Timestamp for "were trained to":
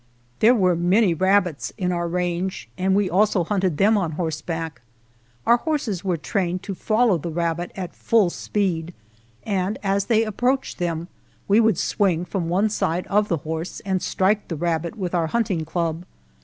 6.03-6.73